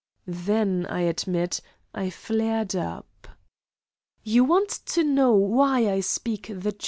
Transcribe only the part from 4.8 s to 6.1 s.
to know why I